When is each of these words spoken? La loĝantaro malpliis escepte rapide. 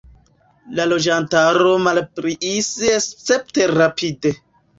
La 0.77 0.87
loĝantaro 0.93 1.73
malpliis 1.89 2.71
escepte 2.95 3.69
rapide. 3.75 4.35